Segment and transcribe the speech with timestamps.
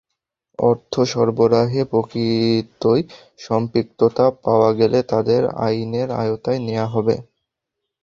[0.59, 3.01] অর্থ সরবরাহে প্রকৃতই
[3.39, 7.15] সম্পৃক্ততা পাওয়া গেলে তাঁদের আইনের আওতায় নেওয়া হবে।